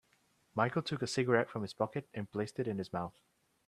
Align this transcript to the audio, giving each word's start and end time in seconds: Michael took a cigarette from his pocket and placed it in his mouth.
Michael 0.55 0.81
took 0.81 1.03
a 1.03 1.05
cigarette 1.05 1.47
from 1.47 1.61
his 1.61 1.75
pocket 1.75 2.09
and 2.15 2.31
placed 2.31 2.57
it 2.57 2.67
in 2.67 2.79
his 2.79 2.91
mouth. 2.91 3.13